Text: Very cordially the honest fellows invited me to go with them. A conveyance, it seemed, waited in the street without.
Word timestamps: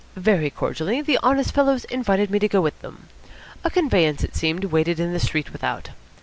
Very 0.15 0.49
cordially 0.49 1.03
the 1.03 1.19
honest 1.21 1.53
fellows 1.53 1.85
invited 1.85 2.31
me 2.31 2.39
to 2.39 2.47
go 2.47 2.59
with 2.59 2.81
them. 2.81 3.07
A 3.63 3.69
conveyance, 3.69 4.23
it 4.23 4.35
seemed, 4.35 4.63
waited 4.65 4.99
in 4.99 5.13
the 5.13 5.19
street 5.19 5.53
without. 5.53 5.89